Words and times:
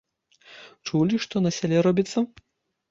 Чулі, 0.87 1.21
што 1.27 1.43
на 1.47 1.53
сяле 1.59 1.87
робіцца? 1.91 2.27